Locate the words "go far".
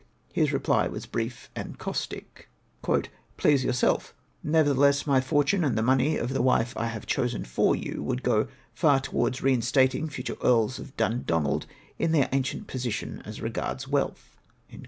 8.23-8.99